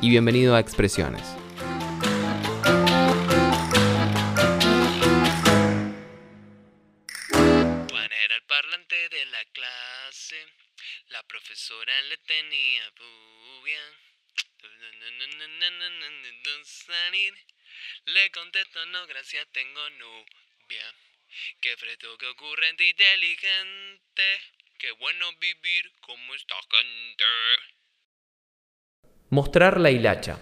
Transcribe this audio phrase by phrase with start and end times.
[0.00, 1.22] y bienvenido a Expresiones.
[7.90, 10.46] Juan era el parlante de la clase.
[11.08, 13.80] La profesora le tenía bubia.
[18.06, 20.94] Le contesto, no, gracias, tengo novia.
[21.60, 24.40] Qué fresco, qué ocurrente, inteligente.
[24.78, 27.24] Qué bueno vivir como esta gente.
[29.28, 30.38] Mostrar la hilacha.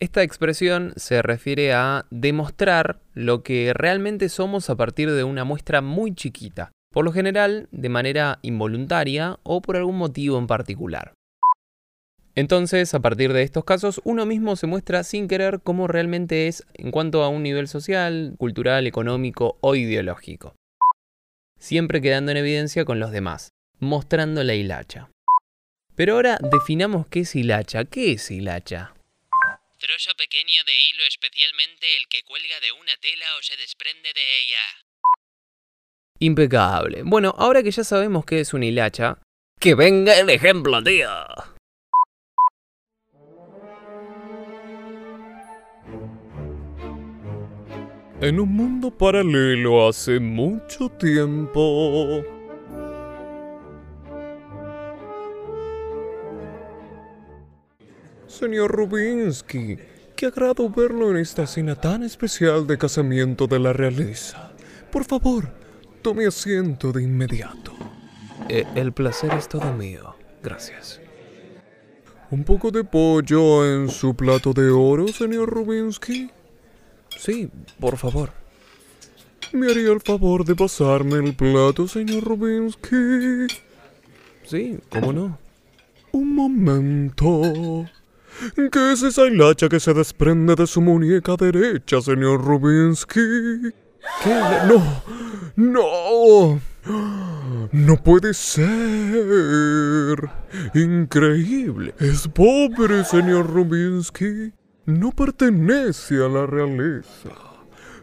[0.00, 5.80] Esta expresión se refiere a demostrar lo que realmente somos a partir de una muestra
[5.80, 11.14] muy chiquita, por lo general de manera involuntaria o por algún motivo en particular.
[12.34, 16.66] Entonces, a partir de estos casos, uno mismo se muestra sin querer cómo realmente es
[16.74, 20.56] en cuanto a un nivel social, cultural, económico o ideológico.
[21.58, 25.08] Siempre quedando en evidencia con los demás, mostrando la hilacha.
[25.96, 27.86] Pero ahora definamos qué es hilacha.
[27.86, 28.92] ¿Qué es hilacha?
[29.78, 34.40] Trozo pequeño de hilo, especialmente el que cuelga de una tela o se desprende de
[34.42, 34.58] ella.
[36.18, 37.02] Impecable.
[37.02, 39.18] Bueno, ahora que ya sabemos qué es una hilacha,
[39.58, 41.08] que venga el ejemplo, tío.
[48.20, 52.35] En un mundo paralelo hace mucho tiempo.
[58.28, 59.78] Señor Rubinsky,
[60.16, 64.52] qué agrado verlo en esta cena tan especial de casamiento de la realeza.
[64.90, 65.48] Por favor,
[66.02, 67.72] tome asiento de inmediato.
[68.48, 70.16] Eh, el placer es todo mío.
[70.42, 71.00] Gracias.
[72.30, 76.30] ¿Un poco de pollo en su plato de oro, señor Rubinsky?
[77.16, 77.48] Sí,
[77.78, 78.30] por favor.
[79.52, 83.46] ¿Me haría el favor de pasarme el plato, señor Rubinsky?
[84.44, 85.38] Sí, ¿cómo no?
[86.10, 87.86] Un momento.
[88.70, 93.72] ¿Qué es esa hilacha que se desprende de su muñeca derecha, señor Rubinsky?
[94.22, 94.40] ¿Qué?
[94.68, 95.02] No,
[95.56, 96.60] no.
[97.72, 98.66] No puede ser.
[100.74, 101.94] Increíble.
[101.98, 104.52] Es pobre, señor Rubinsky.
[104.84, 107.30] No pertenece a la realeza.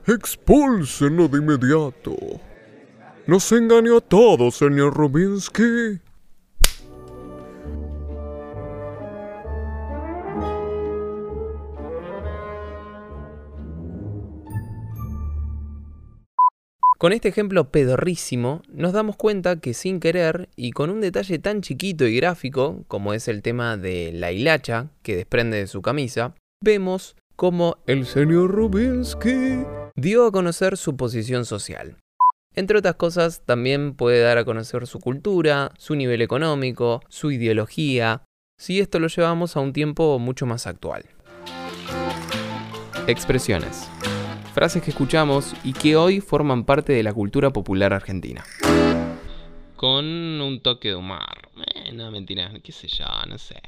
[0.06, 2.16] Expúlsenlo de inmediato.
[3.26, 6.02] Nos engañó a todos, señor Rubinsky.
[17.03, 21.59] Con este ejemplo pedorrísimo, nos damos cuenta que sin querer y con un detalle tan
[21.59, 26.34] chiquito y gráfico como es el tema de la hilacha que desprende de su camisa,
[26.64, 29.66] vemos cómo El señor Rubinsky.
[29.97, 31.97] dio a conocer su posición social.
[32.56, 38.24] Entre otras cosas, también puede dar a conocer su cultura, su nivel económico, su ideología,
[38.58, 41.03] si esto lo llevamos a un tiempo mucho más actual.
[43.08, 43.90] Expresiones.
[44.53, 48.44] Frases que escuchamos y que hoy forman parte de la cultura popular argentina.
[49.75, 51.50] Con un toque de humor.
[51.74, 53.59] Eh, no, mentira, qué sé yo, no sé.